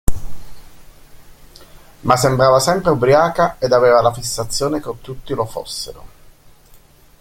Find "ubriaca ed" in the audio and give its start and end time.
2.89-3.71